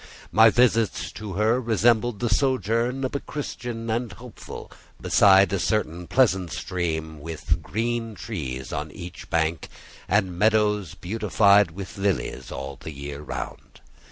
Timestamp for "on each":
8.73-9.29